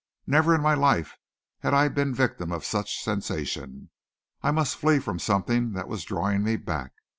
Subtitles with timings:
[0.25, 1.15] Never in my life
[1.59, 3.91] had I been victim of such sensation.
[4.41, 6.93] I must flee from something that was drawing me back.